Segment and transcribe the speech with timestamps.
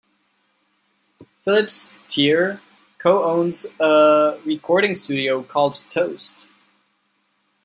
[1.45, 2.59] Philip Steir
[2.97, 6.47] co-owns a recording studio called Toast.